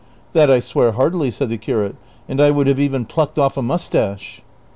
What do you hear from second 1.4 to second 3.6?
the curate," and I would have even plucked off